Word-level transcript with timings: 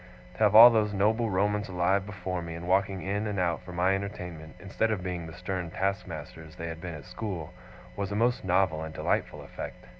To 0.33 0.39
have 0.39 0.55
all 0.55 0.71
those 0.71 0.95
noble 0.95 1.29
Romans 1.29 1.69
alive 1.69 2.07
before 2.07 2.41
me, 2.41 2.55
and 2.55 2.67
walking 2.67 3.03
in 3.03 3.27
and 3.27 3.37
out 3.39 3.61
for 3.61 3.71
my 3.71 3.93
entertainment, 3.93 4.55
instead 4.59 4.89
of 4.89 5.03
being 5.03 5.27
the 5.27 5.33
stern 5.35 5.69
taskmasters 5.69 6.55
they 6.55 6.65
had 6.69 6.81
been 6.81 6.95
at 6.95 7.05
school, 7.05 7.53
was 7.95 8.11
a 8.11 8.15
most 8.15 8.43
novel 8.43 8.81
and 8.81 8.95
delightful 8.95 9.43
effect. 9.43 9.85